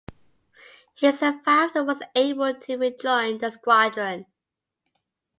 He 0.95 1.11
survived 1.11 1.75
and 1.75 1.85
was 1.85 2.01
able 2.15 2.55
to 2.55 2.75
rejoin 2.75 3.37
the 3.37 3.51
squadron. 3.51 4.25